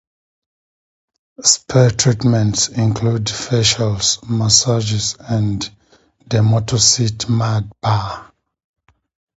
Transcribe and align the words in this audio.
Spa 1.43 1.89
treatments 1.89 2.69
include 2.69 3.25
facials, 3.25 4.27
massages, 4.27 5.15
and 5.19 5.61
the 6.27 6.37
MotorCity 6.37 7.29
Mud 7.29 7.71
Bar. 7.81 8.31